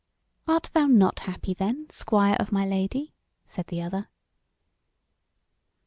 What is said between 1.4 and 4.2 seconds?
then, Squire of my Lady?" said the other.